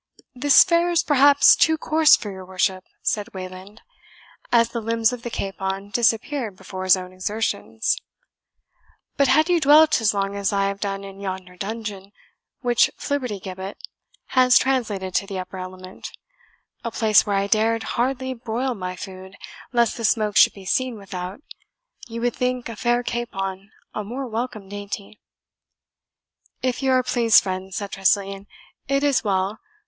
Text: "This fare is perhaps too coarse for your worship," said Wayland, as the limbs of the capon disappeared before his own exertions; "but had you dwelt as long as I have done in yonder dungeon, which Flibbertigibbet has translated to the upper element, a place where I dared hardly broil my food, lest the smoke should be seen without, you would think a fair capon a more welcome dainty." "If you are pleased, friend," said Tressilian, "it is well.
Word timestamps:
"This 0.33 0.63
fare 0.63 0.89
is 0.89 1.03
perhaps 1.03 1.55
too 1.55 1.77
coarse 1.77 2.15
for 2.17 2.31
your 2.31 2.43
worship," 2.43 2.85
said 3.03 3.35
Wayland, 3.35 3.83
as 4.51 4.69
the 4.69 4.81
limbs 4.81 5.13
of 5.13 5.21
the 5.21 5.29
capon 5.29 5.91
disappeared 5.91 6.55
before 6.57 6.85
his 6.85 6.97
own 6.97 7.13
exertions; 7.13 7.97
"but 9.15 9.27
had 9.27 9.47
you 9.47 9.59
dwelt 9.61 10.01
as 10.01 10.11
long 10.11 10.35
as 10.35 10.51
I 10.51 10.63
have 10.69 10.79
done 10.79 11.03
in 11.03 11.19
yonder 11.21 11.55
dungeon, 11.55 12.13
which 12.61 12.89
Flibbertigibbet 12.97 13.75
has 14.29 14.57
translated 14.57 15.13
to 15.13 15.27
the 15.27 15.37
upper 15.37 15.59
element, 15.59 16.09
a 16.83 16.89
place 16.89 17.27
where 17.27 17.35
I 17.35 17.45
dared 17.45 17.83
hardly 17.93 18.33
broil 18.33 18.73
my 18.73 18.95
food, 18.95 19.35
lest 19.71 19.97
the 19.97 20.03
smoke 20.03 20.35
should 20.35 20.53
be 20.53 20.65
seen 20.65 20.97
without, 20.97 21.41
you 22.07 22.21
would 22.21 22.35
think 22.35 22.69
a 22.69 22.75
fair 22.75 23.03
capon 23.03 23.69
a 23.93 24.03
more 24.03 24.25
welcome 24.25 24.67
dainty." 24.67 25.21
"If 26.63 26.81
you 26.81 26.89
are 26.91 27.03
pleased, 27.03 27.43
friend," 27.43 27.71
said 27.71 27.91
Tressilian, 27.91 28.47
"it 28.87 29.03
is 29.03 29.23
well. 29.23 29.59